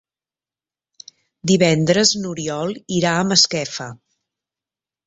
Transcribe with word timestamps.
Divendres 1.53 2.15
n'Oriol 2.25 2.75
irà 2.99 3.17
a 3.21 3.25
Masquefa. 3.35 3.93